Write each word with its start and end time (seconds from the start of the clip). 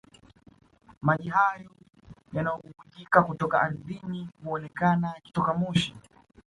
Maji 1.01 1.29
hayo 1.29 1.71
yanayobubujika 2.33 3.23
kutoka 3.23 3.61
ardhini 3.61 4.29
huonekana 4.43 5.13
yakitoa 5.15 5.53
moshi 5.53 5.95